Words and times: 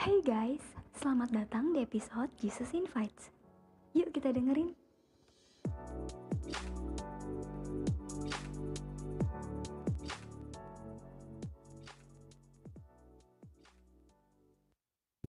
Hey 0.00 0.24
guys, 0.24 0.64
selamat 0.96 1.28
datang 1.28 1.76
di 1.76 1.84
episode 1.84 2.32
Jesus 2.40 2.72
Invites. 2.72 3.28
Yuk 3.92 4.08
kita 4.16 4.32
dengerin. 4.32 4.72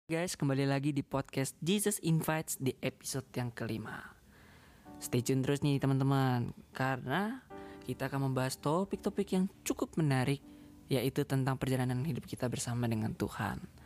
Guys, 0.07 0.39
kembali 0.39 0.63
lagi 0.63 0.95
di 0.95 1.03
podcast 1.03 1.59
Jesus 1.59 1.99
Invites 1.99 2.55
di 2.55 2.71
episode 2.79 3.27
yang 3.35 3.51
kelima. 3.51 4.15
Stay 5.03 5.19
tune 5.19 5.43
terus 5.43 5.59
nih 5.67 5.83
teman-teman, 5.83 6.55
karena 6.71 7.43
kita 7.83 8.07
akan 8.07 8.31
membahas 8.31 8.55
topik-topik 8.55 9.35
yang 9.35 9.51
cukup 9.67 9.99
menarik, 9.99 10.39
yaitu 10.87 11.27
tentang 11.27 11.59
perjalanan 11.59 12.07
hidup 12.07 12.23
kita 12.23 12.47
bersama 12.47 12.87
dengan 12.87 13.11
Tuhan. 13.11 13.80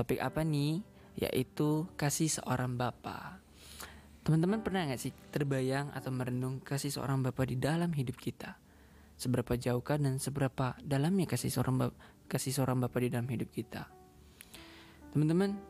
Topik 0.00 0.16
apa 0.16 0.40
nih? 0.40 0.80
Yaitu 1.20 1.84
kasih 2.00 2.32
seorang 2.32 2.80
Bapa. 2.80 3.36
Teman-teman 4.24 4.64
pernah 4.64 4.88
nggak 4.88 4.96
sih 4.96 5.12
terbayang 5.28 5.92
atau 5.92 6.08
merenung 6.08 6.56
kasih 6.64 6.88
seorang 6.88 7.20
Bapa 7.20 7.44
di 7.44 7.60
dalam 7.60 7.92
hidup 7.92 8.16
kita? 8.16 8.56
Seberapa 9.20 9.60
jauhkah 9.60 10.00
dan 10.00 10.16
seberapa 10.16 10.72
dalamnya 10.80 11.28
kasih 11.28 11.52
seorang 11.52 11.76
Bapa, 11.76 11.96
kasih 12.32 12.56
seorang 12.56 12.80
Bapa 12.80 12.96
di 12.96 13.12
dalam 13.12 13.28
hidup 13.28 13.52
kita? 13.52 13.92
Teman-teman, 15.12 15.60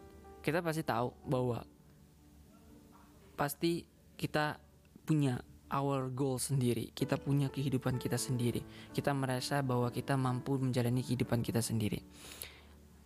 kita 0.46 0.62
pasti 0.62 0.86
tahu 0.86 1.10
bahwa 1.26 1.66
pasti 3.34 3.82
kita 4.14 4.62
punya 5.02 5.42
our 5.74 6.06
goal 6.06 6.38
sendiri, 6.38 6.94
kita 6.94 7.18
punya 7.18 7.50
kehidupan 7.50 7.98
kita 7.98 8.14
sendiri. 8.14 8.62
Kita 8.94 9.10
merasa 9.10 9.58
bahwa 9.66 9.90
kita 9.90 10.14
mampu 10.14 10.54
menjalani 10.54 11.02
kehidupan 11.02 11.42
kita 11.42 11.58
sendiri. 11.58 11.98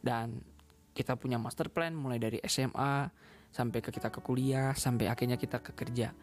Dan 0.04 0.52
kita 0.94 1.18
punya 1.18 1.36
master 1.36 1.68
plan 1.68 1.92
mulai 1.92 2.22
dari 2.22 2.38
SMA 2.46 3.10
sampai 3.50 3.78
ke 3.82 3.90
kita 3.90 4.08
ke 4.14 4.22
kuliah, 4.22 4.72
sampai 4.74 5.10
akhirnya 5.10 5.34
kita 5.34 5.58
ke 5.60 5.74
kerja. 5.74 6.14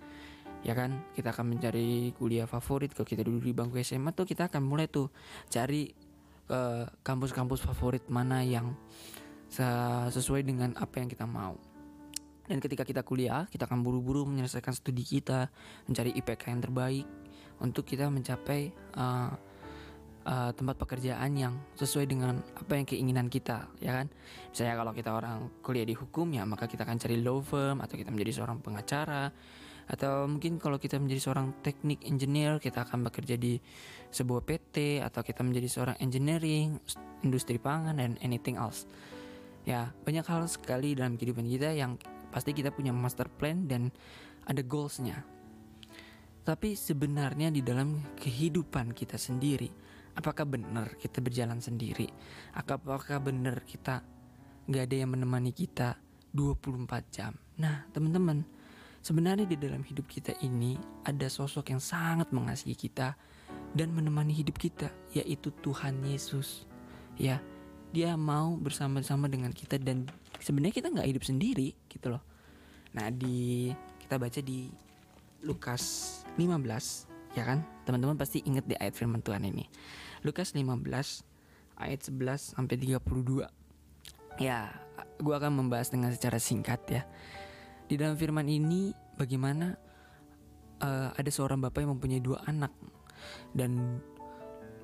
Ya 0.61 0.73
kan, 0.77 1.03
kita 1.11 1.35
akan 1.35 1.57
mencari 1.57 2.15
kuliah 2.15 2.47
favorit. 2.47 2.95
Kalau 2.95 3.07
kita 3.07 3.27
duduk 3.27 3.43
di 3.43 3.53
bangku 3.53 3.75
SMA 3.83 4.15
tuh 4.15 4.23
kita 4.23 4.47
akan 4.47 4.61
mulai 4.63 4.87
tuh 4.87 5.11
cari 5.51 5.91
eh, 6.47 6.85
kampus-kampus 7.03 7.65
favorit 7.65 8.07
mana 8.07 8.41
yang 8.41 8.73
sesuai 9.51 10.47
dengan 10.47 10.71
apa 10.79 11.03
yang 11.03 11.11
kita 11.11 11.27
mau. 11.27 11.59
Dan 12.47 12.63
ketika 12.63 12.87
kita 12.87 13.03
kuliah, 13.03 13.47
kita 13.51 13.67
akan 13.67 13.83
buru-buru 13.83 14.23
menyelesaikan 14.23 14.71
studi 14.75 15.03
kita, 15.03 15.51
mencari 15.87 16.15
IPK 16.15 16.51
yang 16.51 16.61
terbaik 16.63 17.07
untuk 17.61 17.85
kita 17.85 18.09
mencapai 18.09 18.71
uh, 18.97 19.31
uh, 20.25 20.51
tempat 20.53 20.75
pekerjaan 20.77 21.31
yang 21.33 21.53
sesuai 21.77 22.05
dengan 22.05 22.41
apa 22.41 22.73
yang 22.77 22.85
keinginan 22.85 23.27
kita, 23.27 23.69
ya 23.81 24.01
kan? 24.01 24.07
Misalnya 24.53 24.75
kalau 24.77 24.91
kita 24.93 25.09
orang 25.13 25.37
kuliah 25.65 25.87
di 25.87 25.95
hukum 25.97 26.29
ya, 26.33 26.45
maka 26.45 26.69
kita 26.69 26.85
akan 26.85 26.97
cari 27.01 27.17
law 27.21 27.41
firm 27.41 27.81
atau 27.81 27.95
kita 27.97 28.09
menjadi 28.13 28.41
seorang 28.41 28.61
pengacara. 28.61 29.33
Atau 29.91 30.29
mungkin 30.29 30.55
kalau 30.55 30.79
kita 30.79 31.01
menjadi 31.01 31.19
seorang 31.19 31.51
teknik 31.65 32.05
engineer, 32.07 32.61
kita 32.63 32.87
akan 32.87 33.11
bekerja 33.11 33.35
di 33.35 33.59
sebuah 34.13 34.45
PT 34.45 35.03
atau 35.03 35.19
kita 35.19 35.43
menjadi 35.43 35.67
seorang 35.67 35.97
engineering, 35.99 36.79
industri 37.25 37.59
pangan 37.59 37.99
dan 37.99 38.15
anything 38.23 38.55
else. 38.55 38.87
Ya 39.67 39.93
banyak 40.07 40.25
hal 40.25 40.47
sekali 40.47 40.95
dalam 40.95 41.19
kehidupan 41.19 41.45
kita 41.45 41.75
yang 41.75 41.99
pasti 42.31 42.55
kita 42.55 42.71
punya 42.71 42.95
master 42.95 43.27
plan 43.27 43.67
dan 43.67 43.91
ada 44.47 44.63
goalsnya. 44.63 45.21
Tapi 46.41 46.73
sebenarnya 46.73 47.53
di 47.53 47.61
dalam 47.61 48.01
kehidupan 48.17 48.97
kita 48.97 49.19
sendiri 49.19 49.69
apakah 50.15 50.43
benar 50.47 50.95
kita 50.99 51.23
berjalan 51.23 51.59
sendiri? 51.63 52.09
Apakah 52.55 53.19
benar 53.21 53.63
kita 53.63 54.03
nggak 54.67 54.83
ada 54.87 54.95
yang 54.95 55.11
menemani 55.15 55.51
kita 55.55 55.95
24 56.33 57.15
jam? 57.15 57.33
Nah 57.59 57.85
teman-teman 57.91 58.43
sebenarnya 59.01 59.47
di 59.47 59.57
dalam 59.57 59.81
hidup 59.83 60.07
kita 60.07 60.35
ini 60.43 60.77
ada 61.03 61.27
sosok 61.27 61.73
yang 61.73 61.81
sangat 61.81 62.29
mengasihi 62.31 62.77
kita 62.77 63.15
dan 63.75 63.89
menemani 63.91 64.35
hidup 64.35 64.59
kita 64.59 64.91
yaitu 65.15 65.51
Tuhan 65.63 66.03
Yesus. 66.03 66.67
Ya 67.19 67.43
dia 67.91 68.15
mau 68.15 68.55
bersama-sama 68.55 69.27
dengan 69.27 69.51
kita 69.51 69.75
dan 69.75 70.07
sebenarnya 70.39 70.75
kita 70.79 70.87
nggak 70.87 71.09
hidup 71.11 71.23
sendiri 71.27 71.75
gitu 71.91 72.07
loh. 72.15 72.23
Nah 72.95 73.11
di 73.11 73.71
kita 73.99 74.15
baca 74.15 74.39
di 74.39 74.71
Lukas 75.43 75.83
15 76.37 77.10
ya 77.35 77.43
kan? 77.47 77.63
Teman-teman 77.87 78.17
pasti 78.19 78.43
ingat 78.43 78.67
di 78.67 78.75
ayat 78.75 78.95
firman 78.95 79.23
Tuhan 79.23 79.43
ini. 79.47 79.67
Lukas 80.21 80.53
15 80.53 80.67
ayat 81.81 81.99
11 82.05 82.55
sampai 82.57 82.75
32 82.77 83.47
ya 84.37 84.69
gua 85.21 85.35
akan 85.41 85.65
membahas 85.65 85.89
dengan 85.89 86.13
secara 86.13 86.37
singkat 86.37 86.81
ya. 86.89 87.03
Di 87.87 87.99
dalam 87.99 88.15
firman 88.15 88.47
ini 88.47 88.95
bagaimana 89.19 89.75
uh, 90.79 91.09
ada 91.11 91.29
seorang 91.31 91.59
bapak 91.59 91.83
yang 91.83 91.97
mempunyai 91.97 92.23
dua 92.23 92.39
anak. 92.47 92.71
Dan 93.51 94.01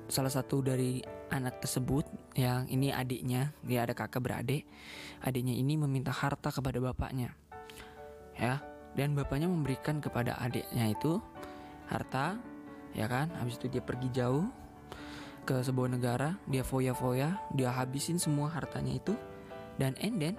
salah 0.08 0.32
satu 0.32 0.62
dari 0.62 1.02
anak 1.28 1.60
tersebut 1.60 2.06
yang 2.38 2.64
ini 2.72 2.88
adiknya 2.88 3.52
dia 3.60 3.84
ada 3.84 3.92
kakak 3.92 4.24
beradik 4.24 4.64
adiknya 5.20 5.52
ini 5.52 5.76
meminta 5.76 6.12
harta 6.12 6.48
kepada 6.48 6.80
bapaknya. 6.80 7.36
Ya 8.38 8.62
dan 8.96 9.12
bapaknya 9.14 9.46
memberikan 9.46 10.00
kepada 10.00 10.34
adiknya 10.40 10.90
itu 10.90 11.20
harta 11.88 12.38
ya 12.92 13.08
kan? 13.08 13.32
Habis 13.36 13.60
itu 13.60 13.66
dia 13.72 13.82
pergi 13.82 14.08
jauh 14.12 14.46
ke 15.48 15.64
sebuah 15.64 15.88
negara 15.88 16.36
dia 16.44 16.60
foya-foya 16.60 17.40
dia 17.56 17.72
habisin 17.72 18.20
semua 18.20 18.52
hartanya 18.52 19.00
itu. 19.00 19.16
Dan 19.78 19.94
and 20.02 20.18
then 20.20 20.34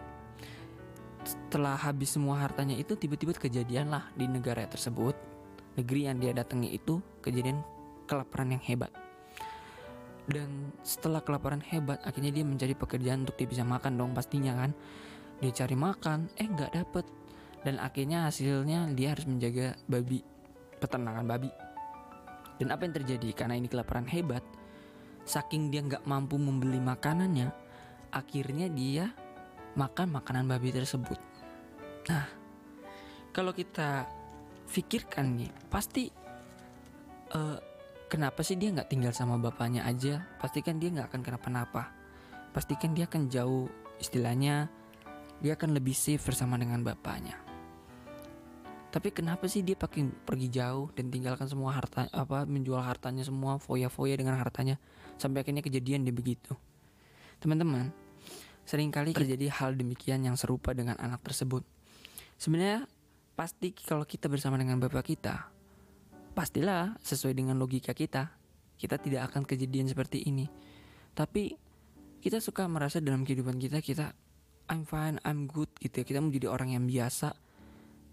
setelah 1.24 1.76
habis 1.76 2.16
semua 2.16 2.40
hartanya 2.40 2.76
itu 2.78 2.96
tiba-tiba 2.96 3.36
kejadian 3.36 3.90
lah 3.90 4.08
di 4.14 4.30
negara 4.30 4.66
tersebut. 4.70 5.18
Negeri 5.78 6.12
yang 6.12 6.18
dia 6.20 6.36
datangi 6.36 6.76
itu 6.76 7.00
kejadian 7.24 7.64
kelaparan 8.06 8.58
yang 8.58 8.64
hebat. 8.66 8.92
Dan 10.30 10.76
setelah 10.86 11.26
kelaparan 11.26 11.64
hebat 11.66 11.98
akhirnya 12.06 12.30
dia 12.30 12.46
mencari 12.46 12.78
pekerjaan 12.78 13.26
untuk 13.26 13.40
dia 13.40 13.50
bisa 13.50 13.64
makan 13.66 13.98
dong 13.98 14.12
pastinya 14.14 14.54
kan? 14.54 14.72
Dia 15.40 15.52
cari 15.56 15.74
makan 15.74 16.30
eh 16.38 16.46
nggak 16.46 16.72
dapet. 16.76 17.06
Dan 17.60 17.76
akhirnya 17.80 18.28
hasilnya 18.28 18.92
dia 18.94 19.16
harus 19.16 19.26
menjaga 19.28 19.76
babi 19.90 20.24
peternakan 20.79 21.28
babi 21.28 21.51
dan 22.59 22.72
apa 22.72 22.88
yang 22.88 22.95
terjadi 22.95 23.29
karena 23.35 23.56
ini 23.59 23.67
kelaparan 23.67 24.07
hebat 24.07 24.44
saking 25.28 25.69
dia 25.69 25.84
nggak 25.84 26.07
mampu 26.07 26.40
membeli 26.40 26.79
makanannya 26.81 27.51
akhirnya 28.09 28.72
dia 28.72 29.12
makan 29.78 30.16
makanan 30.16 30.50
babi 30.50 30.73
tersebut 30.73 31.19
nah 32.09 32.25
kalau 33.29 33.53
kita 33.53 34.09
pikirkan 34.69 35.38
nih 35.38 35.51
pasti 35.69 36.09
uh, 37.34 37.57
kenapa 38.09 38.41
sih 38.41 38.57
dia 38.57 38.73
nggak 38.73 38.89
tinggal 38.89 39.13
sama 39.13 39.38
bapaknya 39.38 39.85
aja? 39.85 40.25
Pastikan 40.41 40.81
dia 40.81 40.89
nggak 40.89 41.13
akan 41.13 41.22
kenapa-napa. 41.22 41.94
Pastikan 42.50 42.97
dia 42.97 43.06
akan 43.06 43.29
jauh, 43.29 43.69
istilahnya 44.01 44.68
dia 45.39 45.53
akan 45.53 45.78
lebih 45.78 45.94
safe 45.94 46.22
bersama 46.22 46.57
dengan 46.57 46.81
bapaknya. 46.81 47.49
Tapi 48.89 49.13
kenapa 49.13 49.45
sih 49.45 49.61
dia 49.61 49.77
pakai 49.77 50.09
pergi 50.25 50.50
jauh 50.50 50.89
dan 50.97 51.13
tinggalkan 51.13 51.45
semua 51.45 51.77
harta 51.77 52.09
apa 52.09 52.50
menjual 52.50 52.81
hartanya 52.81 53.22
semua 53.22 53.61
foya-foya 53.61 54.17
dengan 54.17 54.33
hartanya 54.33 54.81
sampai 55.22 55.45
akhirnya 55.45 55.61
kejadian 55.61 56.01
dia 56.01 56.13
begitu. 56.13 56.57
Teman-teman, 57.38 57.94
sering 58.66 58.89
kali 58.89 59.13
terjadi 59.13 59.53
hal 59.53 59.77
demikian 59.77 60.25
yang 60.25 60.33
serupa 60.33 60.73
dengan 60.73 60.97
anak 60.97 61.22
tersebut. 61.22 61.61
Sebenarnya 62.41 62.89
pasti 63.38 63.77
kalau 63.77 64.09
kita 64.09 64.25
bersama 64.25 64.57
dengan 64.57 64.81
bapak 64.81 65.06
kita, 65.06 65.53
pastilah 66.33 66.97
sesuai 67.06 67.38
dengan 67.38 67.61
logika 67.61 67.94
kita, 67.94 68.33
kita 68.79 68.97
tidak 68.97 69.29
akan 69.29 69.45
kejadian 69.45 69.85
seperti 69.85 70.25
ini. 70.25 70.50
Tapi 71.13 71.53
kita 72.19 72.41
suka 72.41 72.66
merasa 72.66 72.97
dalam 73.00 73.21
kehidupan 73.21 73.56
kita 73.61 73.79
kita 73.85 74.11
I'm 74.69 74.85
fine, 74.85 75.18
I'm 75.25 75.50
good 75.50 75.69
gitu 75.81 76.01
ya. 76.01 76.06
Kita 76.06 76.19
menjadi 76.21 76.47
orang 76.50 76.74
yang 76.77 76.85
biasa. 76.85 77.49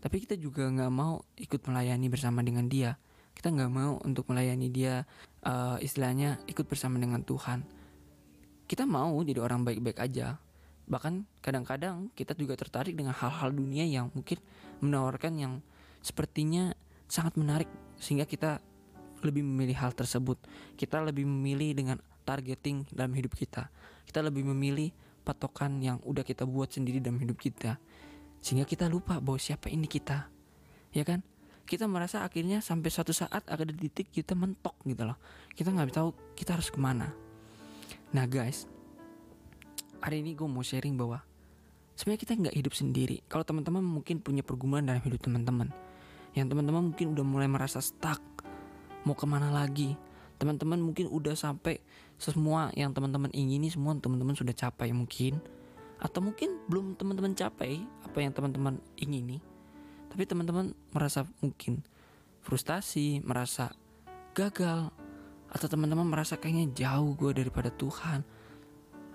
Tapi 0.06 0.22
kita 0.22 0.38
juga 0.38 0.70
nggak 0.70 0.92
mau 0.94 1.18
ikut 1.34 1.66
melayani 1.66 2.06
bersama 2.06 2.38
dengan 2.38 2.70
dia. 2.70 2.94
Kita 3.34 3.50
nggak 3.50 3.72
mau 3.74 3.98
untuk 4.06 4.30
melayani 4.30 4.70
dia 4.70 5.02
uh, 5.42 5.82
istilahnya 5.82 6.38
ikut 6.46 6.62
bersama 6.62 7.02
dengan 7.02 7.26
Tuhan. 7.26 7.66
Kita 8.70 8.86
mau 8.86 9.18
jadi 9.26 9.42
orang 9.42 9.66
baik-baik 9.66 9.98
aja. 9.98 10.38
Bahkan 10.86 11.42
kadang-kadang 11.42 12.14
kita 12.14 12.38
juga 12.38 12.54
tertarik 12.54 12.94
dengan 12.94 13.18
hal-hal 13.18 13.50
dunia 13.50 13.82
yang 13.82 14.14
mungkin 14.14 14.38
menawarkan 14.78 15.42
yang 15.42 15.58
sepertinya 15.98 16.70
sangat 17.10 17.34
menarik 17.34 17.70
sehingga 17.98 18.30
kita 18.30 18.62
lebih 19.26 19.42
memilih 19.42 19.74
hal 19.74 19.90
tersebut. 19.90 20.38
Kita 20.78 21.02
lebih 21.02 21.26
memilih 21.26 21.74
dengan 21.74 21.98
targeting 22.22 22.86
dalam 22.94 23.10
hidup 23.10 23.34
kita. 23.34 23.74
Kita 24.06 24.22
lebih 24.22 24.46
memilih 24.54 24.94
patokan 25.26 25.82
yang 25.82 25.98
udah 26.06 26.22
kita 26.22 26.46
buat 26.46 26.70
sendiri 26.70 27.02
dalam 27.02 27.18
hidup 27.18 27.42
kita. 27.42 27.74
Sehingga 28.46 28.62
kita 28.62 28.86
lupa 28.86 29.18
bahwa 29.18 29.42
siapa 29.42 29.66
ini 29.66 29.90
kita. 29.90 30.30
Ya 30.94 31.02
kan? 31.02 31.26
Kita 31.66 31.90
merasa 31.90 32.22
akhirnya 32.22 32.62
sampai 32.62 32.94
suatu 32.94 33.10
saat 33.10 33.42
ada 33.42 33.66
titik 33.66 34.14
kita 34.14 34.38
mentok 34.38 34.78
gitu 34.86 35.02
loh. 35.02 35.18
Kita 35.50 35.74
nggak 35.74 35.90
tahu 35.90 36.14
kita 36.38 36.54
harus 36.54 36.70
ke 36.70 36.78
mana. 36.78 37.10
Nah 38.14 38.22
guys, 38.30 38.70
hari 39.98 40.22
ini 40.22 40.38
gue 40.38 40.46
mau 40.46 40.62
sharing 40.62 40.94
bahwa 40.94 41.26
sebenarnya 41.98 42.20
kita 42.22 42.32
nggak 42.38 42.56
hidup 42.56 42.74
sendiri 42.76 43.16
kalau 43.26 43.42
teman-teman 43.42 43.80
mungkin 43.82 44.20
punya 44.20 44.44
pergumulan 44.44 44.84
dalam 44.84 45.00
hidup 45.02 45.18
teman-teman 45.24 45.72
yang 46.36 46.46
teman-teman 46.46 46.92
mungkin 46.92 47.16
udah 47.16 47.24
mulai 47.24 47.48
merasa 47.48 47.80
stuck 47.80 48.20
mau 49.08 49.16
ke 49.16 49.24
mana 49.24 49.48
lagi 49.48 49.96
teman-teman 50.36 50.76
mungkin 50.76 51.08
udah 51.08 51.32
sampai 51.32 51.80
semua 52.20 52.68
yang 52.76 52.92
teman-teman 52.92 53.32
ingini 53.32 53.72
semua 53.72 53.96
teman-teman 53.96 54.36
sudah 54.36 54.52
capai 54.52 54.92
mungkin 54.92 55.40
atau 55.96 56.20
mungkin 56.20 56.60
belum 56.68 56.96
teman-teman 57.00 57.32
capai 57.32 57.80
apa 58.04 58.18
yang 58.20 58.32
teman-teman 58.36 58.80
ingini 59.00 59.40
tapi 60.12 60.28
teman-teman 60.28 60.76
merasa 60.92 61.24
mungkin 61.40 61.80
frustasi 62.44 63.24
merasa 63.24 63.72
gagal 64.36 64.92
atau 65.50 65.66
teman-teman 65.66 66.06
merasa 66.06 66.36
kayaknya 66.36 66.68
jauh 66.76 67.16
gue 67.16 67.32
daripada 67.32 67.72
Tuhan 67.72 68.20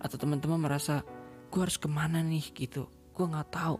atau 0.01 0.17
teman-teman 0.17 0.57
merasa 0.57 1.05
gue 1.53 1.61
harus 1.61 1.77
ke 1.77 1.85
mana 1.85 2.25
nih? 2.25 2.49
gitu. 2.55 2.89
Gue 3.13 3.25
nggak 3.29 3.53
tahu. 3.53 3.77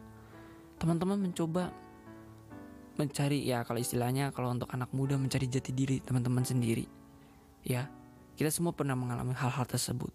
Teman-teman 0.77 1.18
mencoba 1.18 1.74
mencari 3.00 3.42
ya 3.48 3.65
kalau 3.65 3.80
istilahnya 3.81 4.30
kalau 4.36 4.53
untuk 4.53 4.69
anak 4.69 4.92
muda 4.94 5.18
mencari 5.18 5.50
jati 5.50 5.74
diri 5.74 5.98
teman-teman 6.03 6.45
sendiri 6.45 6.86
ya. 7.65 7.89
Kita 8.38 8.48
semua 8.50 8.71
pernah 8.74 8.94
mengalami 8.94 9.33
hal-hal 9.33 9.65
tersebut. 9.68 10.13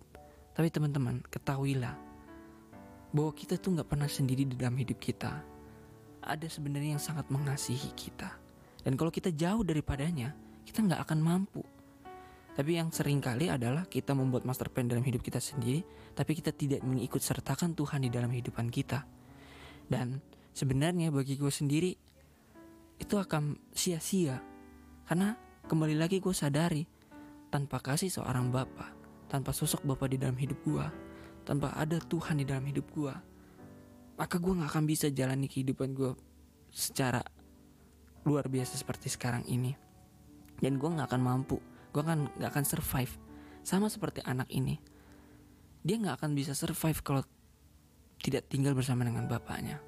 Tapi 0.56 0.72
teman-teman 0.72 1.20
ketahuilah 1.28 2.05
bahwa 3.14 3.32
kita 3.34 3.58
tuh 3.60 3.78
nggak 3.78 3.88
pernah 3.88 4.10
sendiri 4.10 4.46
di 4.46 4.54
dalam 4.58 4.74
hidup 4.78 4.98
kita 4.98 5.42
ada 6.26 6.46
sebenarnya 6.50 6.98
yang 6.98 7.02
sangat 7.02 7.30
mengasihi 7.30 7.94
kita 7.94 8.34
dan 8.82 8.92
kalau 8.98 9.10
kita 9.10 9.30
jauh 9.30 9.62
daripadanya 9.62 10.34
kita 10.66 10.82
nggak 10.82 11.02
akan 11.06 11.18
mampu 11.22 11.62
tapi 12.56 12.80
yang 12.80 12.88
sering 12.88 13.20
kali 13.20 13.52
adalah 13.52 13.84
kita 13.84 14.16
membuat 14.16 14.48
master 14.48 14.72
plan 14.72 14.88
dalam 14.88 15.04
hidup 15.04 15.20
kita 15.20 15.36
sendiri, 15.36 15.84
tapi 16.16 16.32
kita 16.32 16.56
tidak 16.56 16.80
mengikut 16.80 17.20
sertakan 17.20 17.76
Tuhan 17.76 18.00
di 18.00 18.08
dalam 18.08 18.32
kehidupan 18.32 18.72
kita. 18.72 19.04
Dan 19.84 20.24
sebenarnya 20.56 21.12
bagi 21.12 21.36
gue 21.36 21.52
sendiri, 21.52 21.92
itu 22.96 23.14
akan 23.20 23.60
sia-sia. 23.76 24.40
Karena 25.04 25.36
kembali 25.68 26.00
lagi 26.00 26.16
gue 26.16 26.32
sadari, 26.32 26.88
tanpa 27.52 27.76
kasih 27.76 28.08
seorang 28.08 28.48
Bapak, 28.48 28.88
tanpa 29.28 29.52
sosok 29.52 29.84
Bapak 29.84 30.08
di 30.08 30.16
dalam 30.16 30.40
hidup 30.40 30.56
gue, 30.64 30.86
tanpa 31.46 31.70
ada 31.78 32.02
Tuhan 32.02 32.42
di 32.42 32.44
dalam 32.44 32.66
hidup 32.66 32.90
gue, 32.90 33.14
maka 34.18 34.36
gue 34.36 34.52
gak 34.58 34.70
akan 34.74 34.84
bisa 34.84 35.06
jalani 35.14 35.46
kehidupan 35.46 35.94
gue 35.94 36.12
secara 36.74 37.22
luar 38.26 38.50
biasa 38.50 38.74
seperti 38.74 39.06
sekarang 39.08 39.46
ini. 39.46 39.72
Dan 40.58 40.76
gue 40.76 40.88
gak 40.90 41.14
akan 41.14 41.22
mampu 41.22 41.62
gue 41.96 42.04
kan 42.04 42.28
nggak 42.28 42.52
akan 42.52 42.64
survive 42.68 43.08
sama 43.64 43.88
seperti 43.88 44.20
anak 44.28 44.52
ini. 44.52 44.76
Dia 45.80 45.96
nggak 45.96 46.20
akan 46.20 46.36
bisa 46.36 46.52
survive 46.52 47.00
kalau 47.00 47.24
tidak 48.20 48.52
tinggal 48.52 48.76
bersama 48.76 49.08
dengan 49.08 49.24
bapaknya. 49.24 49.80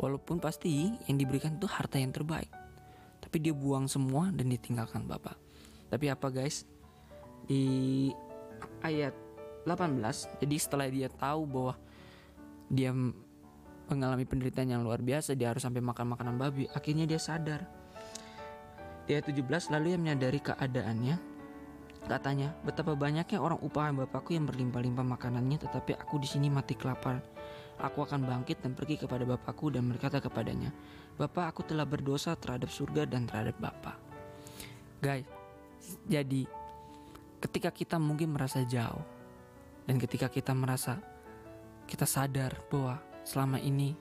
Walaupun 0.00 0.40
pasti 0.40 0.88
yang 1.04 1.20
diberikan 1.20 1.60
itu 1.60 1.68
harta 1.68 2.00
yang 2.00 2.16
terbaik 2.16 2.48
tapi 3.26 3.42
dia 3.42 3.50
buang 3.50 3.90
semua 3.90 4.30
dan 4.30 4.46
ditinggalkan 4.48 5.02
bapak. 5.02 5.34
Tapi 5.90 6.06
apa 6.06 6.30
guys? 6.30 6.62
Di 7.50 8.08
ayat 8.86 9.12
18 9.66 10.40
jadi 10.40 10.56
setelah 10.56 10.86
dia 10.86 11.10
tahu 11.10 11.42
bahwa 11.44 11.74
dia 12.70 12.94
mengalami 13.86 14.26
penderitaan 14.26 14.70
yang 14.70 14.82
luar 14.86 15.02
biasa 15.02 15.34
dia 15.34 15.50
harus 15.50 15.62
sampai 15.66 15.82
makan 15.82 16.14
makanan 16.14 16.38
babi 16.38 16.70
akhirnya 16.70 17.06
dia 17.06 17.18
sadar 17.18 17.66
di 19.06 19.14
ayat 19.14 19.30
17 19.30 19.70
lalu 19.70 19.94
ia 19.94 19.98
menyadari 20.02 20.42
keadaannya. 20.42 21.16
Katanya, 22.06 22.54
betapa 22.62 22.94
banyaknya 22.94 23.38
orang 23.42 23.58
upah 23.58 23.90
bapakku 23.90 24.34
yang 24.34 24.46
berlimpah-limpah 24.46 25.02
makanannya 25.02 25.58
tetapi 25.58 25.98
aku 25.98 26.22
di 26.22 26.28
sini 26.30 26.50
mati 26.50 26.78
kelaparan. 26.78 27.22
Aku 27.82 28.02
akan 28.06 28.26
bangkit 28.26 28.62
dan 28.62 28.74
pergi 28.74 28.98
kepada 28.98 29.26
bapakku 29.26 29.74
dan 29.74 29.90
berkata 29.90 30.22
kepadanya, 30.22 30.70
Bapak 31.18 31.54
aku 31.54 31.62
telah 31.66 31.82
berdosa 31.82 32.38
terhadap 32.38 32.70
surga 32.70 33.10
dan 33.10 33.26
terhadap 33.26 33.58
Bapak. 33.58 33.98
Guys, 35.02 35.26
jadi 36.06 36.46
ketika 37.42 37.70
kita 37.74 37.96
mungkin 37.98 38.34
merasa 38.34 38.62
jauh 38.66 39.02
dan 39.86 39.96
ketika 40.02 40.26
kita 40.26 40.52
merasa 40.52 40.98
kita 41.86 42.04
sadar 42.04 42.66
bahwa 42.66 42.98
selama 43.22 43.62
ini 43.62 43.94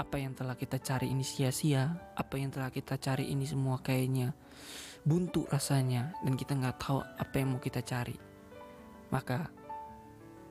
apa 0.00 0.16
yang 0.16 0.32
telah 0.32 0.56
kita 0.56 0.80
cari 0.80 1.12
ini 1.12 1.20
sia-sia, 1.20 1.92
apa 2.16 2.40
yang 2.40 2.48
telah 2.48 2.72
kita 2.72 2.96
cari 2.96 3.28
ini 3.28 3.44
semua 3.44 3.78
kayaknya 3.84 4.32
buntu 5.04 5.44
rasanya 5.50 6.16
dan 6.24 6.34
kita 6.38 6.56
nggak 6.56 6.76
tahu 6.80 7.04
apa 7.04 7.34
yang 7.36 7.54
mau 7.54 7.60
kita 7.60 7.84
cari. 7.84 8.16
Maka 9.12 9.52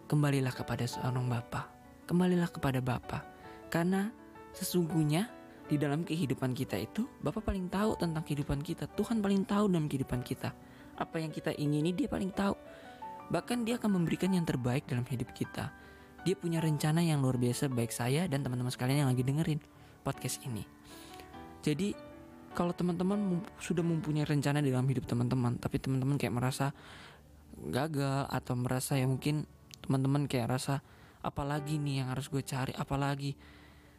kembalilah 0.06 0.54
kepada 0.54 0.86
seorang 0.86 1.26
Bapa, 1.26 1.66
kembalilah 2.06 2.52
kepada 2.54 2.78
Bapa, 2.84 3.26
karena 3.74 4.14
sesungguhnya 4.54 5.32
di 5.66 5.80
dalam 5.80 6.04
kehidupan 6.04 6.52
kita 6.52 6.76
itu 6.76 7.08
Bapak 7.24 7.48
paling 7.48 7.72
tahu 7.72 7.98
tentang 7.98 8.22
kehidupan 8.22 8.62
kita, 8.62 8.86
Tuhan 8.94 9.24
paling 9.24 9.48
tahu 9.48 9.72
dalam 9.72 9.90
kehidupan 9.90 10.22
kita. 10.22 10.54
Apa 11.00 11.18
yang 11.18 11.34
kita 11.34 11.56
ingini 11.58 11.96
dia 11.96 12.12
paling 12.12 12.30
tahu. 12.30 12.54
Bahkan 13.32 13.64
dia 13.64 13.80
akan 13.80 14.04
memberikan 14.04 14.36
yang 14.36 14.44
terbaik 14.44 14.84
dalam 14.92 15.08
hidup 15.08 15.32
kita 15.32 15.72
dia 16.22 16.38
punya 16.38 16.62
rencana 16.62 17.02
yang 17.02 17.22
luar 17.22 17.42
biasa 17.42 17.70
baik 17.70 17.90
saya 17.90 18.30
dan 18.30 18.46
teman-teman 18.46 18.70
sekalian 18.70 19.06
yang 19.06 19.10
lagi 19.10 19.26
dengerin 19.26 19.60
podcast 20.06 20.38
ini. 20.46 20.62
Jadi 21.66 21.94
kalau 22.54 22.76
teman-teman 22.76 23.42
sudah 23.58 23.82
mempunyai 23.82 24.28
rencana 24.28 24.62
dalam 24.62 24.86
hidup 24.86 25.10
teman-teman, 25.10 25.58
tapi 25.58 25.82
teman-teman 25.82 26.22
kayak 26.22 26.36
merasa 26.36 26.76
gagal 27.58 28.30
atau 28.30 28.54
merasa 28.58 28.98
ya 28.98 29.06
mungkin 29.10 29.46
teman-teman 29.82 30.30
kayak 30.30 30.58
rasa 30.58 30.82
apalagi 31.22 31.78
nih 31.82 32.06
yang 32.06 32.14
harus 32.14 32.30
gue 32.30 32.42
cari, 32.46 32.74
apalagi 32.78 33.34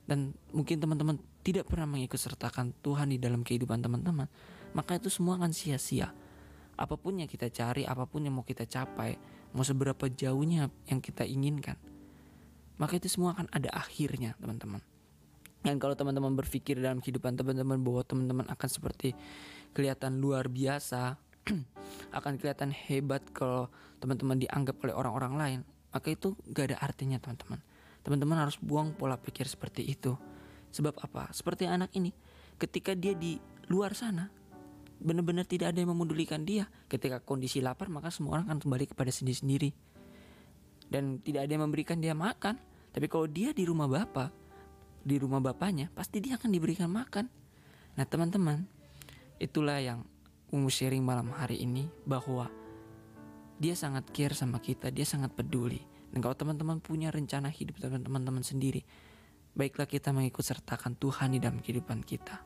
dan 0.07 0.35
mungkin 0.51 0.83
teman-teman 0.83 1.17
tidak 1.47 1.71
pernah 1.71 1.87
mengikut 1.87 2.19
sertakan 2.19 2.75
Tuhan 2.83 3.15
di 3.15 3.19
dalam 3.19 3.47
kehidupan 3.47 3.83
teman-teman, 3.83 4.27
maka 4.75 4.99
itu 4.99 5.11
semua 5.11 5.39
akan 5.39 5.55
sia-sia. 5.55 6.11
Apa 6.83 6.99
pun 6.99 7.15
yang 7.15 7.31
kita 7.31 7.47
cari, 7.47 7.87
apa 7.87 8.11
pun 8.11 8.27
yang 8.27 8.35
mau 8.35 8.43
kita 8.43 8.67
capai, 8.67 9.15
mau 9.55 9.63
seberapa 9.63 10.11
jauhnya 10.11 10.67
yang 10.91 10.99
kita 10.99 11.23
inginkan, 11.23 11.79
maka 12.75 12.99
itu 12.99 13.07
semua 13.07 13.39
akan 13.39 13.47
ada 13.55 13.71
akhirnya 13.71 14.35
teman-teman. 14.43 14.83
Dan 15.63 15.79
kalau 15.79 15.95
teman-teman 15.95 16.35
berpikir 16.35 16.83
dalam 16.83 16.99
kehidupan 16.99 17.39
teman-teman 17.39 17.79
bahwa 17.79 18.03
teman-teman 18.03 18.47
akan 18.51 18.67
seperti 18.67 19.15
kelihatan 19.71 20.19
luar 20.19 20.51
biasa 20.51 21.15
akan 22.19 22.33
kelihatan 22.43 22.75
hebat 22.75 23.23
kalau 23.31 23.71
teman-teman 24.03 24.43
dianggap 24.43 24.83
oleh 24.83 24.91
orang-orang 24.91 25.35
lain 25.39 25.61
maka 25.93 26.09
itu 26.11 26.35
gak 26.51 26.73
ada 26.75 26.77
artinya 26.83 27.21
teman-teman. 27.23 27.61
Teman-teman 28.03 28.37
harus 28.43 28.59
buang 28.59 28.97
pola 28.97 29.15
pikir 29.15 29.47
seperti 29.47 29.87
itu. 29.87 30.19
Sebab 30.73 30.99
apa? 30.99 31.31
Seperti 31.31 31.69
anak 31.69 31.93
ini 31.95 32.11
ketika 32.57 32.97
dia 32.97 33.13
di 33.13 33.37
luar 33.69 33.93
sana 33.95 34.33
benar-benar 35.03 35.45
tidak 35.45 35.75
ada 35.75 35.83
yang 35.83 35.91
memedulikan 35.93 36.47
dia 36.47 36.71
ketika 36.87 37.19
kondisi 37.19 37.59
lapar 37.59 37.91
maka 37.91 38.15
semua 38.15 38.39
orang 38.39 38.55
akan 38.55 38.59
kembali 38.63 38.95
kepada 38.95 39.11
sendiri-sendiri 39.11 39.75
dan 40.93 41.17
tidak 41.25 41.49
ada 41.49 41.53
yang 41.57 41.65
memberikan 41.65 41.97
dia 41.97 42.13
makan. 42.13 42.61
Tapi 42.93 43.09
kalau 43.09 43.25
dia 43.25 43.57
di 43.57 43.65
rumah 43.65 43.89
bapak, 43.89 44.29
di 45.01 45.17
rumah 45.17 45.41
bapaknya, 45.41 45.89
pasti 45.97 46.21
dia 46.21 46.37
akan 46.37 46.53
diberikan 46.53 46.93
makan. 46.93 47.25
Nah 47.97 48.05
teman-teman, 48.05 48.69
itulah 49.41 49.81
yang 49.81 50.05
Ungu 50.53 50.69
sharing 50.69 51.01
malam 51.01 51.33
hari 51.33 51.65
ini 51.65 51.89
bahwa 52.05 52.53
dia 53.57 53.73
sangat 53.73 54.05
care 54.13 54.37
sama 54.37 54.61
kita, 54.61 54.93
dia 54.93 55.09
sangat 55.09 55.33
peduli. 55.33 55.81
Dan 56.13 56.21
kalau 56.21 56.37
teman-teman 56.37 56.77
punya 56.77 57.09
rencana 57.09 57.49
hidup 57.49 57.81
teman-teman 57.81 58.45
sendiri, 58.45 58.85
baiklah 59.57 59.89
kita 59.89 60.13
mengikut 60.13 60.45
sertakan 60.45 60.93
Tuhan 61.01 61.33
di 61.33 61.41
dalam 61.41 61.57
kehidupan 61.65 62.05
kita. 62.05 62.45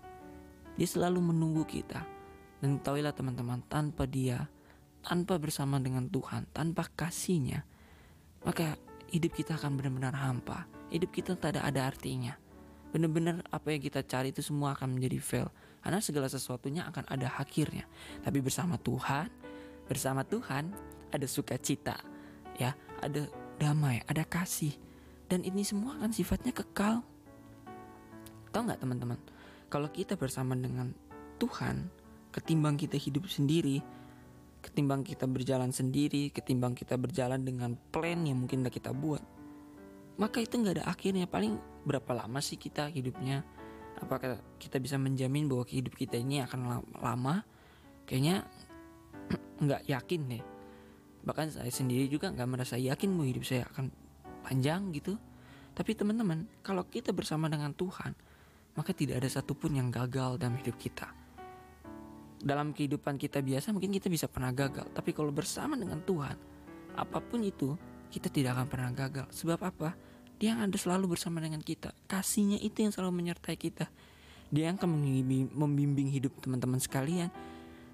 Dia 0.79 0.87
selalu 0.87 1.35
menunggu 1.35 1.67
kita. 1.67 2.07
Dan 2.67 2.83
tahuilah 2.83 3.15
teman-teman, 3.15 3.63
tanpa 3.71 4.11
dia, 4.11 4.51
tanpa 4.99 5.39
bersama 5.39 5.79
dengan 5.79 6.11
Tuhan, 6.11 6.51
tanpa 6.51 6.91
kasihnya, 6.99 7.63
maka 8.43 8.75
hidup 9.15 9.39
kita 9.39 9.55
akan 9.55 9.79
benar-benar 9.79 10.19
hampa. 10.19 10.67
Hidup 10.91 11.15
kita 11.15 11.39
tak 11.39 11.55
ada, 11.55 11.63
ada 11.63 11.87
artinya. 11.87 12.35
Benar-benar 12.91 13.47
apa 13.55 13.71
yang 13.71 13.79
kita 13.79 14.03
cari 14.03 14.35
itu 14.35 14.43
semua 14.43 14.75
akan 14.75 14.99
menjadi 14.99 15.19
fail. 15.23 15.49
Karena 15.79 16.03
segala 16.03 16.27
sesuatunya 16.27 16.83
akan 16.91 17.07
ada 17.07 17.39
akhirnya. 17.39 17.87
Tapi 18.27 18.43
bersama 18.43 18.75
Tuhan, 18.83 19.31
bersama 19.87 20.27
Tuhan 20.27 20.75
ada 21.15 21.27
sukacita, 21.31 22.03
ya, 22.59 22.75
ada 22.99 23.31
damai, 23.63 24.03
ada 24.11 24.27
kasih. 24.27 24.75
Dan 25.31 25.47
ini 25.47 25.63
semua 25.63 26.03
akan 26.03 26.11
sifatnya 26.11 26.51
kekal. 26.51 27.07
Tahu 28.51 28.63
nggak 28.67 28.83
teman-teman? 28.83 29.23
Kalau 29.71 29.87
kita 29.87 30.19
bersama 30.19 30.59
dengan 30.59 30.91
Tuhan, 31.39 32.06
ketimbang 32.37 32.77
kita 32.77 33.01
hidup 33.01 33.25
sendiri, 33.33 33.81
ketimbang 34.61 35.01
kita 35.01 35.25
berjalan 35.25 35.73
sendiri, 35.73 36.29
ketimbang 36.29 36.77
kita 36.77 37.01
berjalan 37.01 37.41
dengan 37.41 37.81
plan 37.89 38.21
yang 38.29 38.45
mungkin 38.45 38.61
udah 38.61 38.75
kita 38.75 38.93
buat. 38.93 39.25
Maka 40.21 40.45
itu 40.45 40.61
nggak 40.61 40.81
ada 40.81 40.85
akhirnya. 40.93 41.25
Paling 41.25 41.57
berapa 41.89 42.13
lama 42.13 42.37
sih 42.45 42.61
kita 42.61 42.93
hidupnya? 42.93 43.41
Apakah 43.97 44.37
kita 44.61 44.77
bisa 44.77 45.01
menjamin 45.01 45.49
bahwa 45.49 45.65
hidup 45.65 45.97
kita 45.97 46.21
ini 46.21 46.45
akan 46.45 46.85
lama? 47.01 47.41
Kayaknya 48.05 48.45
nggak 49.65 49.89
yakin 49.89 50.21
deh. 50.37 50.45
Bahkan 51.25 51.57
saya 51.57 51.73
sendiri 51.73 52.05
juga 52.13 52.29
nggak 52.29 52.49
merasa 52.49 52.77
yakin 52.77 53.17
bahwa 53.17 53.27
hidup 53.33 53.45
saya 53.49 53.65
akan 53.73 53.89
panjang 54.45 54.93
gitu. 54.93 55.17
Tapi 55.77 55.93
teman-teman, 55.93 56.49
kalau 56.65 56.85
kita 56.89 57.13
bersama 57.13 57.53
dengan 57.53 57.73
Tuhan, 57.77 58.17
maka 58.77 58.97
tidak 58.97 59.21
ada 59.21 59.29
satupun 59.29 59.77
yang 59.77 59.89
gagal 59.93 60.41
dalam 60.41 60.57
hidup 60.57 60.77
kita. 60.81 61.26
Dalam 62.37 62.77
kehidupan 62.77 63.17
kita 63.17 63.41
biasa 63.41 63.73
mungkin 63.73 63.91
kita 63.97 64.13
bisa 64.13 64.29
pernah 64.29 64.53
gagal, 64.53 64.87
tapi 64.93 65.17
kalau 65.17 65.33
bersama 65.33 65.75
dengan 65.75 66.05
Tuhan, 66.05 66.37
apa 66.97 67.19
pun 67.21 67.41
itu 67.41 67.75
kita 68.13 68.29
tidak 68.29 68.61
akan 68.61 68.67
pernah 68.69 68.91
gagal. 68.93 69.27
Sebab 69.33 69.61
apa? 69.65 69.97
Dia 70.37 70.53
yang 70.53 70.69
ada 70.69 70.77
selalu 70.77 71.17
bersama 71.17 71.41
dengan 71.41 71.65
kita. 71.65 71.97
Kasihnya 72.05 72.61
itu 72.61 72.85
yang 72.85 72.93
selalu 72.93 73.25
menyertai 73.25 73.57
kita. 73.57 73.89
Dia 74.53 74.69
yang 74.69 74.77
akan 74.77 75.01
membimbing, 75.57 76.13
hidup 76.13 76.37
teman-teman 76.45 76.77
sekalian. 76.77 77.33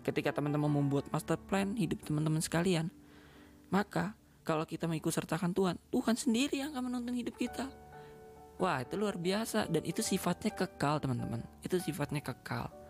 Ketika 0.03 0.35
teman-teman 0.35 0.69
membuat 0.69 1.07
master 1.15 1.39
plan 1.39 1.79
hidup 1.79 2.03
teman-teman 2.03 2.43
sekalian, 2.43 2.91
maka 3.71 4.19
kalau 4.43 4.67
kita 4.67 4.91
mengikut 4.91 5.15
sertakan 5.15 5.55
Tuhan, 5.55 5.79
Tuhan 5.95 6.19
sendiri 6.19 6.59
yang 6.61 6.75
akan 6.75 6.91
menuntun 6.91 7.15
hidup 7.15 7.39
kita. 7.39 7.71
Wah, 8.59 8.83
itu 8.83 8.99
luar 8.99 9.15
biasa 9.15 9.71
dan 9.71 9.87
itu 9.87 10.03
sifatnya 10.03 10.51
kekal, 10.51 10.99
teman-teman. 10.99 11.47
Itu 11.63 11.79
sifatnya 11.79 12.19
kekal. 12.21 12.82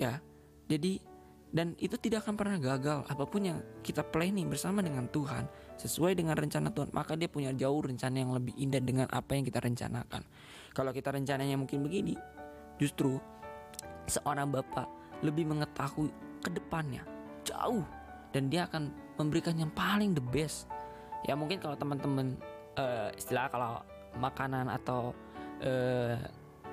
Ya. 0.00 0.24
Jadi 0.70 1.10
dan 1.50 1.74
itu 1.82 1.98
tidak 1.98 2.22
akan 2.26 2.38
pernah 2.38 2.56
gagal 2.62 3.02
apa 3.10 3.24
pun 3.26 3.42
yang 3.42 3.58
kita 3.82 4.06
planning 4.06 4.46
bersama 4.46 4.86
dengan 4.86 5.10
Tuhan 5.10 5.50
sesuai 5.82 6.14
dengan 6.14 6.38
rencana 6.38 6.70
Tuhan 6.70 6.94
maka 6.94 7.18
dia 7.18 7.26
punya 7.26 7.50
jauh 7.50 7.82
rencana 7.82 8.22
yang 8.22 8.30
lebih 8.30 8.54
indah 8.54 8.78
dengan 8.78 9.10
apa 9.10 9.34
yang 9.34 9.42
kita 9.42 9.58
rencanakan 9.58 10.22
kalau 10.70 10.94
kita 10.94 11.10
rencananya 11.10 11.58
mungkin 11.58 11.82
begini 11.82 12.14
justru 12.78 13.18
seorang 14.06 14.54
bapak 14.54 14.86
lebih 15.26 15.50
mengetahui 15.50 16.14
ke 16.38 16.54
depannya 16.54 17.02
jauh 17.42 17.82
dan 18.30 18.46
dia 18.46 18.70
akan 18.70 18.94
memberikan 19.18 19.58
yang 19.58 19.74
paling 19.74 20.14
the 20.14 20.22
best 20.30 20.70
ya 21.26 21.34
mungkin 21.34 21.58
kalau 21.58 21.74
teman-teman 21.74 22.38
uh, 22.78 23.10
istilah 23.18 23.50
kalau 23.50 23.82
makanan 24.22 24.70
atau 24.70 25.10
uh, 25.66 26.14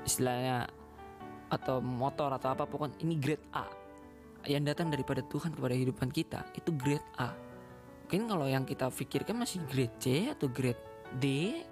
istilahnya 0.05 0.69
atau 1.47 1.79
motor 1.79 2.31
atau 2.35 2.53
apa 2.53 2.67
pokoknya 2.67 2.97
ini 3.03 3.15
grade 3.19 3.45
A. 3.55 3.65
Yang 4.47 4.75
datang 4.75 4.87
daripada 4.87 5.19
Tuhan 5.27 5.51
kepada 5.51 5.75
kehidupan 5.75 6.09
kita 6.11 6.39
itu 6.55 6.71
grade 6.75 7.03
A. 7.19 7.35
Mungkin 8.07 8.31
kalau 8.31 8.47
yang 8.47 8.63
kita 8.63 8.87
pikirkan 8.87 9.35
masih 9.35 9.59
grade 9.67 9.95
C 9.99 10.31
atau 10.31 10.47
grade 10.47 10.79
D 11.19 11.25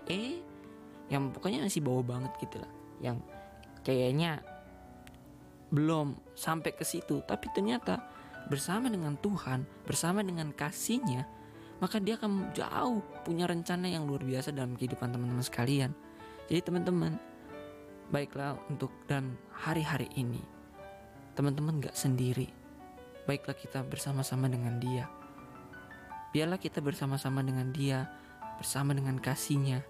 E 0.08 0.44
yang 1.08 1.32
pokoknya 1.32 1.64
masih 1.64 1.80
bawah 1.80 2.04
banget 2.04 2.32
gitu 2.44 2.60
lah. 2.60 2.72
Yang 3.00 3.18
kayaknya 3.86 4.44
belum 5.72 6.20
sampai 6.36 6.76
ke 6.76 6.84
situ. 6.84 7.24
Tapi 7.24 7.48
ternyata 7.56 8.04
bersama 8.52 8.92
dengan 8.92 9.16
Tuhan, 9.20 9.64
bersama 9.88 10.22
dengan 10.22 10.52
kasihnya, 10.52 11.26
maka 11.80 12.00
dia 12.00 12.16
akan 12.16 12.56
jauh 12.56 13.04
punya 13.24 13.48
rencana 13.48 13.88
yang 13.88 14.08
luar 14.08 14.24
biasa 14.24 14.52
dalam 14.52 14.76
kehidupan 14.76 15.12
teman-teman 15.12 15.44
sekalian. 15.44 15.92
Jadi 16.46 16.62
teman-teman, 16.62 17.18
baiklah 18.10 18.58
untuk 18.70 18.94
dan 19.10 19.38
hari-hari 19.54 20.10
ini, 20.18 20.42
teman-teman 21.34 21.82
gak 21.82 21.98
sendiri. 21.98 22.50
Baiklah 23.26 23.58
kita 23.58 23.82
bersama-sama 23.82 24.46
dengan 24.46 24.78
dia. 24.78 25.10
Biarlah 26.30 26.62
kita 26.62 26.84
bersama-sama 26.84 27.42
dengan 27.42 27.74
dia, 27.74 28.06
bersama 28.62 28.94
dengan 28.94 29.18
kasihnya, 29.18 29.82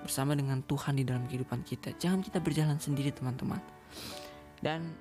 bersama 0.00 0.32
dengan 0.32 0.64
Tuhan 0.64 0.96
di 0.96 1.04
dalam 1.04 1.28
kehidupan 1.28 1.60
kita. 1.66 1.92
Jangan 2.00 2.24
kita 2.24 2.40
berjalan 2.40 2.80
sendiri 2.80 3.12
teman-teman. 3.12 3.60
Dan 4.60 4.96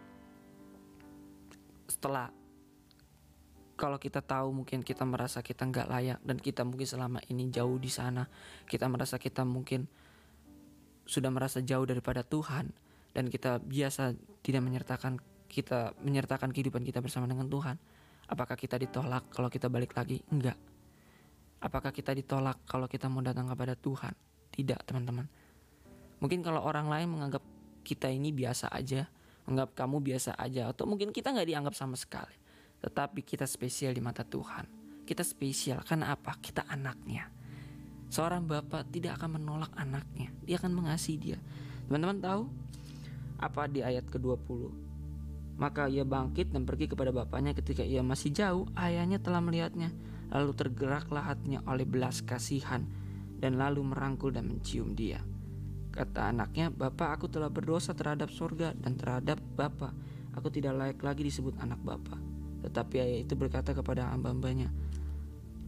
setelah 1.87 2.31
kalau 3.79 3.95
kita 3.95 4.19
tahu 4.19 4.51
mungkin 4.51 4.83
kita 4.83 5.07
merasa 5.07 5.39
kita 5.39 5.63
nggak 5.63 5.87
layak 5.87 6.19
dan 6.19 6.35
kita 6.35 6.67
mungkin 6.67 6.83
selama 6.83 7.23
ini 7.31 7.47
jauh 7.47 7.79
di 7.79 7.87
sana 7.87 8.27
kita 8.67 8.91
merasa 8.91 9.15
kita 9.15 9.47
mungkin 9.47 9.87
sudah 11.09 11.33
merasa 11.33 11.65
jauh 11.65 11.89
daripada 11.89 12.21
Tuhan 12.21 12.69
dan 13.17 13.25
kita 13.25 13.57
biasa 13.57 14.13
tidak 14.45 14.61
menyertakan 14.61 15.17
kita 15.49 15.97
menyertakan 16.05 16.53
kehidupan 16.53 16.85
kita 16.85 17.01
bersama 17.01 17.25
dengan 17.25 17.49
Tuhan 17.49 17.81
apakah 18.29 18.53
kita 18.53 18.77
ditolak 18.77 19.33
kalau 19.33 19.49
kita 19.49 19.65
balik 19.65 19.97
lagi 19.97 20.21
enggak 20.29 20.55
apakah 21.65 21.89
kita 21.89 22.13
ditolak 22.13 22.61
kalau 22.69 22.85
kita 22.85 23.09
mau 23.09 23.25
datang 23.25 23.49
kepada 23.49 23.73
Tuhan 23.73 24.13
tidak 24.53 24.85
teman-teman 24.85 25.25
mungkin 26.21 26.45
kalau 26.45 26.61
orang 26.61 26.85
lain 26.85 27.09
menganggap 27.09 27.41
kita 27.81 28.05
ini 28.13 28.29
biasa 28.29 28.69
aja 28.69 29.09
menganggap 29.49 29.73
kamu 29.73 29.97
biasa 30.05 30.37
aja 30.37 30.69
atau 30.69 30.85
mungkin 30.85 31.09
kita 31.09 31.33
nggak 31.33 31.49
dianggap 31.49 31.73
sama 31.73 31.97
sekali 31.97 32.37
tetapi 32.79 33.27
kita 33.27 33.43
spesial 33.43 33.91
di 33.91 33.99
mata 33.99 34.23
Tuhan. 34.23 34.65
Kita 35.03 35.23
spesial 35.25 35.83
karena 35.83 36.15
apa? 36.15 36.39
Kita 36.39 36.63
anaknya. 36.67 37.27
Seorang 38.09 38.49
bapak 38.49 38.89
tidak 38.89 39.21
akan 39.21 39.37
menolak 39.37 39.69
anaknya. 39.77 40.33
Dia 40.41 40.57
akan 40.57 40.73
mengasihi 40.73 41.17
dia. 41.17 41.37
Teman-teman 41.85 42.17
tahu 42.21 42.41
apa 43.37 43.69
di 43.69 43.85
ayat 43.85 44.09
ke-20? 44.09 44.89
Maka 45.59 45.85
ia 45.91 46.01
bangkit 46.07 46.49
dan 46.49 46.65
pergi 46.65 46.89
kepada 46.89 47.13
bapaknya 47.13 47.53
ketika 47.53 47.85
ia 47.85 48.01
masih 48.01 48.33
jauh, 48.33 48.65
ayahnya 48.79 49.21
telah 49.21 49.43
melihatnya. 49.43 49.93
Lalu 50.33 50.51
tergeraklah 50.57 51.25
hatinya 51.33 51.59
oleh 51.69 51.83
belas 51.85 52.21
kasihan 52.25 52.85
dan 53.39 53.61
lalu 53.61 53.85
merangkul 53.85 54.33
dan 54.33 54.47
mencium 54.49 54.93
dia. 54.97 55.21
Kata 55.89 56.29
anaknya, 56.29 56.69
Bapak 56.69 57.17
aku 57.17 57.25
telah 57.27 57.49
berdosa 57.49 57.97
terhadap 57.97 58.29
sorga 58.29 58.71
dan 58.77 58.95
terhadap 58.95 59.41
Bapak. 59.57 59.91
Aku 60.37 60.47
tidak 60.53 60.77
layak 60.77 61.01
lagi 61.01 61.25
disebut 61.25 61.57
anak 61.59 61.81
Bapak. 61.81 62.17
Tetapi 62.63 62.95
ayah 63.01 63.19
itu 63.25 63.33
berkata 63.33 63.73
kepada 63.73 64.07
hamba-hambanya, 64.13 64.69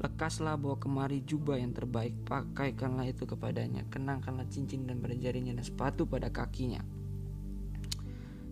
Lekaslah 0.01 0.57
bawa 0.57 0.81
kemari 0.81 1.21
jubah 1.21 1.61
yang 1.61 1.77
terbaik, 1.77 2.25
pakaikanlah 2.25 3.05
itu 3.05 3.29
kepadanya, 3.29 3.85
kenangkanlah 3.85 4.49
cincin 4.49 4.89
dan 4.89 4.97
pada 4.97 5.13
dan 5.13 5.61
sepatu 5.61 6.09
pada 6.09 6.33
kakinya. 6.33 6.81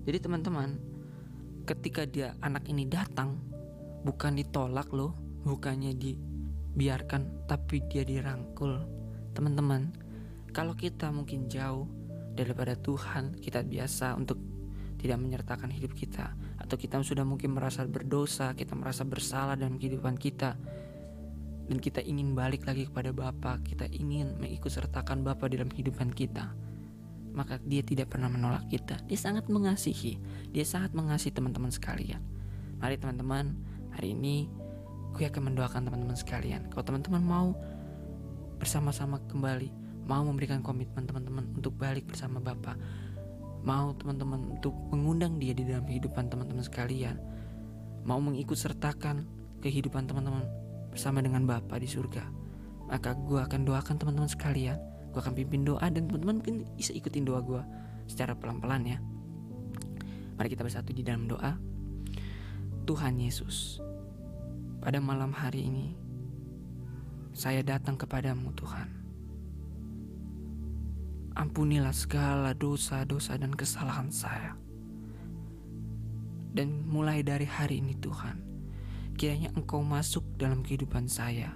Jadi 0.06 0.18
teman-teman, 0.22 0.78
ketika 1.66 2.06
dia 2.06 2.38
anak 2.46 2.70
ini 2.70 2.86
datang, 2.86 3.42
bukan 4.06 4.38
ditolak 4.38 4.94
loh, 4.94 5.18
bukannya 5.42 5.98
dibiarkan, 5.98 7.50
tapi 7.50 7.82
dia 7.90 8.06
dirangkul. 8.06 8.86
Teman-teman, 9.34 9.90
kalau 10.54 10.78
kita 10.78 11.10
mungkin 11.10 11.50
jauh 11.50 11.90
daripada 12.38 12.78
Tuhan, 12.78 13.42
kita 13.42 13.66
biasa 13.66 14.14
untuk 14.14 14.38
tidak 15.02 15.18
menyertakan 15.18 15.74
hidup 15.74 15.98
kita 15.98 16.36
atau 16.62 16.76
kita 16.78 17.02
sudah 17.02 17.26
mungkin 17.26 17.58
merasa 17.58 17.88
berdosa, 17.90 18.54
kita 18.54 18.78
merasa 18.78 19.02
bersalah 19.02 19.58
dalam 19.58 19.82
kehidupan 19.82 20.14
kita 20.20 20.54
dan 21.70 21.78
kita 21.78 22.02
ingin 22.02 22.34
balik 22.34 22.66
lagi 22.66 22.90
kepada 22.90 23.14
Bapa, 23.14 23.62
kita 23.62 23.86
ingin 23.94 24.34
mengikut 24.42 24.74
sertakan 24.74 25.22
Bapa 25.22 25.46
dalam 25.46 25.70
kehidupan 25.70 26.10
kita. 26.18 26.50
Maka 27.30 27.62
dia 27.62 27.86
tidak 27.86 28.10
pernah 28.10 28.26
menolak 28.26 28.66
kita. 28.74 28.98
Dia 29.06 29.20
sangat 29.22 29.46
mengasihi. 29.54 30.18
Dia 30.50 30.66
sangat 30.66 30.98
mengasihi 30.98 31.30
teman-teman 31.30 31.70
sekalian. 31.70 32.26
Mari 32.82 32.98
teman-teman, 32.98 33.54
hari 33.94 34.18
ini 34.18 34.50
gue 35.14 35.30
akan 35.30 35.54
mendoakan 35.54 35.86
teman-teman 35.86 36.18
sekalian. 36.18 36.66
Kalau 36.74 36.82
teman-teman 36.90 37.22
mau 37.22 37.54
bersama-sama 38.58 39.22
kembali, 39.30 39.70
mau 40.10 40.26
memberikan 40.26 40.66
komitmen 40.66 41.06
teman-teman 41.06 41.54
untuk 41.54 41.78
balik 41.78 42.10
bersama 42.10 42.42
Bapak, 42.42 42.82
mau 43.62 43.94
teman-teman 43.94 44.58
untuk 44.58 44.74
mengundang 44.90 45.38
dia 45.38 45.54
di 45.54 45.70
dalam 45.70 45.86
kehidupan 45.86 46.34
teman-teman 46.34 46.66
sekalian, 46.66 47.22
mau 48.10 48.18
mengikut 48.18 48.58
sertakan 48.58 49.30
kehidupan 49.62 50.10
teman-teman 50.10 50.50
bersama 50.90 51.24
dengan 51.24 51.46
Bapa 51.46 51.78
di 51.78 51.88
surga, 51.90 52.26
maka 52.90 53.14
gue 53.16 53.40
akan 53.40 53.66
doakan 53.66 53.96
teman-teman 53.98 54.30
sekalian. 54.30 54.78
Gue 55.10 55.20
akan 55.26 55.34
pimpin 55.34 55.66
doa 55.66 55.86
dan 55.90 56.06
teman-teman 56.06 56.42
mungkin 56.42 56.56
bisa 56.78 56.94
ikutin 56.94 57.26
doa 57.26 57.42
gue 57.42 57.62
secara 58.06 58.38
pelan-pelan 58.38 58.84
ya. 58.86 58.98
Mari 60.38 60.48
kita 60.54 60.64
bersatu 60.66 60.94
di 60.94 61.02
dalam 61.02 61.26
doa. 61.30 61.58
Tuhan 62.86 63.22
Yesus, 63.22 63.78
pada 64.82 64.98
malam 64.98 65.30
hari 65.30 65.70
ini, 65.70 65.94
saya 67.38 67.62
datang 67.62 67.94
kepadamu 67.94 68.50
Tuhan 68.58 69.00
Ampunilah 71.40 71.96
segala 71.96 72.52
dosa-dosa 72.52 73.40
dan 73.40 73.56
kesalahan 73.56 74.12
saya. 74.12 74.60
Dan 76.52 76.84
mulai 76.84 77.24
dari 77.24 77.48
hari 77.48 77.80
ini 77.80 77.96
Tuhan, 77.96 78.44
kiranya 79.20 79.52
Engkau 79.52 79.84
masuk 79.84 80.24
dalam 80.40 80.64
kehidupan 80.64 81.12
saya, 81.12 81.52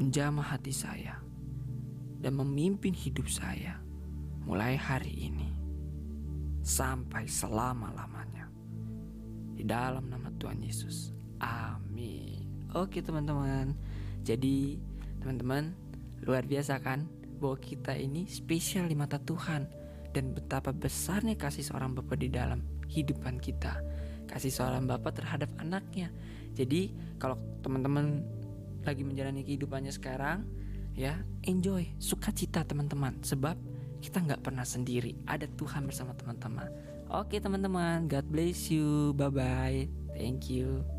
menjamah 0.00 0.56
hati 0.56 0.72
saya, 0.72 1.20
dan 2.16 2.32
memimpin 2.32 2.96
hidup 2.96 3.28
saya 3.28 3.76
mulai 4.48 4.72
hari 4.80 5.12
ini 5.28 5.52
sampai 6.64 7.28
selama-lamanya. 7.28 8.48
Di 9.52 9.68
dalam 9.68 10.08
nama 10.08 10.32
Tuhan 10.40 10.64
Yesus. 10.64 11.12
Amin. 11.44 12.48
Oke 12.72 13.04
teman-teman. 13.04 13.76
Jadi 14.24 14.80
teman-teman 15.20 15.76
luar 16.24 16.48
biasa 16.48 16.80
kan 16.80 17.04
bahwa 17.36 17.60
kita 17.60 18.00
ini 18.00 18.24
spesial 18.32 18.88
di 18.88 18.96
mata 18.96 19.20
Tuhan 19.20 19.68
dan 20.16 20.32
betapa 20.32 20.72
besarnya 20.72 21.36
kasih 21.36 21.68
seorang 21.68 21.92
Bapak 21.92 22.16
di 22.16 22.32
dalam 22.32 22.64
hidupan 22.88 23.44
kita. 23.44 23.76
Kasih 24.26 24.52
seorang 24.52 24.84
Bapak 24.84 25.22
terhadap 25.22 25.50
anaknya. 25.58 26.10
Jadi 26.52 26.92
kalau 27.16 27.38
teman-teman 27.62 28.22
lagi 28.82 29.02
menjalani 29.02 29.42
kehidupannya 29.42 29.90
sekarang, 29.94 30.46
ya 30.92 31.22
enjoy 31.46 31.86
sukacita 31.98 32.66
teman-teman. 32.66 33.22
Sebab 33.22 33.56
kita 34.02 34.22
nggak 34.22 34.42
pernah 34.44 34.66
sendiri. 34.66 35.16
Ada 35.26 35.48
Tuhan 35.56 35.86
bersama 35.88 36.12
teman-teman. 36.14 36.68
Oke 37.10 37.38
teman-teman. 37.38 38.10
God 38.10 38.26
bless 38.28 38.68
you. 38.68 39.14
Bye 39.14 39.30
bye 39.32 40.06
thank 40.16 40.48
you 40.48 40.95